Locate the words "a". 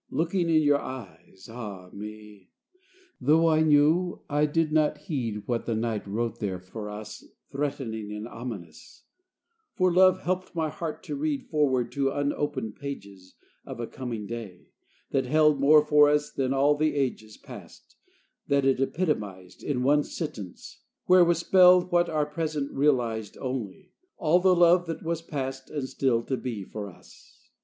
13.79-13.85